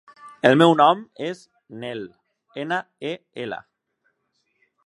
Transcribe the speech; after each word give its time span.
El 0.49 0.55
meu 0.61 0.71
nom 0.79 1.03
és 1.27 1.43
Nel: 1.83 2.01
ena, 2.65 2.83
e, 3.11 3.15
ela. 3.45 3.63